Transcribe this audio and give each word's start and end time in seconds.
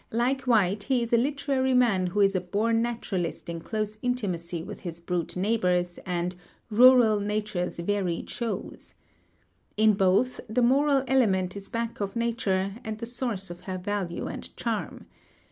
Like 0.09 0.47
White, 0.47 0.81
he 0.85 1.03
is 1.03 1.13
a 1.13 1.17
literary 1.17 1.75
man 1.75 2.07
who 2.07 2.21
is 2.21 2.33
a 2.35 2.41
born 2.41 2.81
naturalist 2.81 3.49
in 3.49 3.59
close 3.59 3.99
intimacy 4.01 4.63
with 4.63 4.79
his 4.79 4.99
brute 4.99 5.35
neighbors 5.35 5.99
and 6.07 6.35
"rural 6.71 7.19
nature's 7.19 7.77
varied 7.77 8.27
shows." 8.27 8.95
In 9.77 9.93
both, 9.93 10.41
the 10.49 10.63
moral 10.63 11.03
element 11.07 11.55
is 11.55 11.69
back 11.69 11.99
of 12.01 12.15
nature 12.15 12.77
and 12.83 12.97
the 12.97 13.05
source 13.05 13.51
of 13.51 13.61
her 13.69 13.77
value 13.77 14.25
and 14.25 14.57
charm. 14.57 15.05